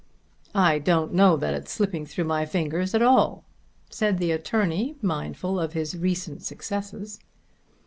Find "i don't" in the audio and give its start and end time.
0.55-1.13